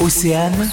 [0.00, 0.66] Océane,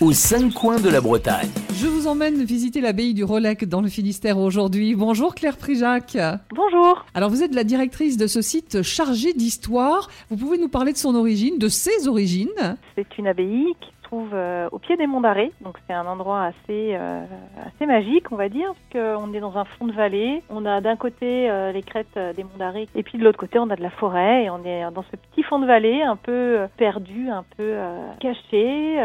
[0.00, 1.48] aux cinq coins de la Bretagne.
[1.72, 4.96] Je vous emmène visiter l'abbaye du Rolec dans le Finistère aujourd'hui.
[4.96, 6.18] Bonjour Claire Prijac.
[6.52, 7.06] Bonjour.
[7.14, 10.10] Alors vous êtes la directrice de ce site chargé d'histoire.
[10.30, 12.76] Vous pouvez nous parler de son origine, de ses origines?
[12.96, 15.52] C'est une abbaye qui euh, au pied des monts d'Arrée.
[15.60, 17.24] Donc c'est un endroit assez, euh,
[17.66, 20.42] assez magique, on va dire, parce qu'on est dans un fond de vallée.
[20.50, 23.58] On a d'un côté euh, les crêtes des monts d'Arrée, et puis de l'autre côté
[23.58, 24.44] on a de la forêt.
[24.44, 27.76] Et on est dans ce petit fond de vallée, un peu perdu, un peu
[28.20, 28.96] caché.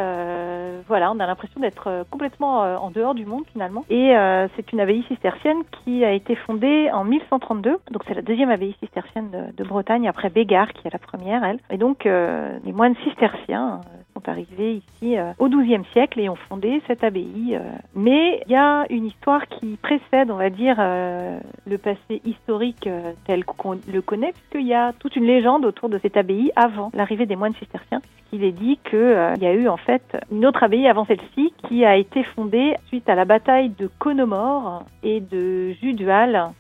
[0.87, 3.85] Voilà, on a l'impression d'être complètement en dehors du monde finalement.
[3.89, 4.13] Et
[4.55, 7.77] c'est une abbaye cistercienne qui a été fondée en 1132.
[7.91, 11.43] Donc c'est la deuxième abbaye cistercienne de, de Bretagne après Bégard qui est la première,
[11.43, 11.59] elle.
[11.69, 13.81] Et donc les moines cisterciens
[14.21, 17.55] sont arrivés ici euh, au XIIe siècle et ont fondé cette abbaye.
[17.55, 17.59] euh.
[17.95, 22.87] Mais il y a une histoire qui précède, on va dire, euh, le passé historique
[22.87, 26.51] euh, tel qu'on le connaît, puisqu'il y a toute une légende autour de cette abbaye
[26.55, 28.01] avant l'arrivée des moines cisterciens.
[28.33, 31.83] Il est dit qu'il y a eu en fait une autre abbaye avant celle-ci qui
[31.83, 36.51] a été fondée suite à la bataille de Conomore et de Judual.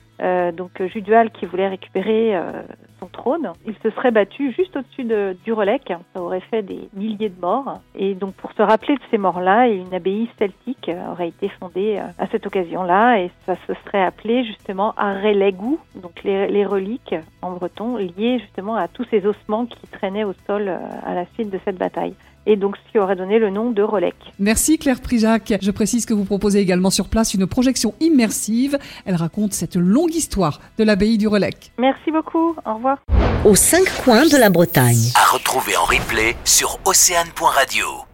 [0.57, 2.37] Donc Judual qui voulait récupérer
[3.07, 5.93] trône, il se serait battu juste au-dessus de, du Relec.
[6.13, 7.79] Ça aurait fait des milliers de morts.
[7.95, 11.97] Et donc pour se rappeler de ces morts-là, une abbaye celtique euh, aurait été fondée
[11.99, 17.15] euh, à cette occasion-là et ça se serait appelé justement Arrelegou, donc les, les reliques
[17.41, 21.25] en breton liées justement à tous ces ossements qui traînaient au sol euh, à la
[21.33, 22.15] suite de cette bataille.
[22.45, 24.15] Et donc ce qui aurait donné le nom de Relec.
[24.39, 25.53] Merci Claire Prijac.
[25.61, 28.77] Je précise que vous proposez également sur place une projection immersive.
[29.05, 31.71] Elle raconte cette longue histoire de l'abbaye du Rolec.
[31.77, 32.55] Merci beaucoup.
[32.65, 32.97] Au revoir.
[33.45, 35.11] aux cinq coins de la Bretagne.
[35.15, 38.10] À retrouver en replay sur océane.radio.